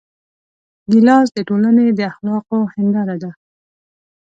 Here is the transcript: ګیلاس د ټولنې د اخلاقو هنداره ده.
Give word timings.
ګیلاس 0.91 1.27
د 1.33 1.37
ټولنې 1.47 1.85
د 1.97 1.99
اخلاقو 2.11 2.59
هنداره 2.73 3.15
ده. 3.21 3.31